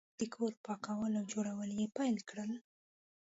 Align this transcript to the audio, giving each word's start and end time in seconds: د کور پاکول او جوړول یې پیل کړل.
د 0.19 0.21
کور 0.33 0.53
پاکول 0.65 1.11
او 1.19 1.25
جوړول 1.33 1.69
یې 1.79 1.85
پیل 1.97 2.17
کړل. 2.29 2.51